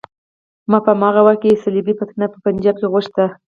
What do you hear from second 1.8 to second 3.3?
فتنه په پنجاب کې غوښته.